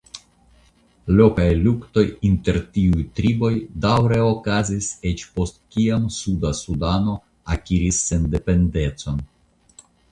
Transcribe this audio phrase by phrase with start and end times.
[1.17, 3.53] Lokaj luktoj inter tiuj triboj
[3.85, 7.19] daŭre okazis eĉ post kiam Suda Sudano
[7.59, 9.27] akiris sendependecon.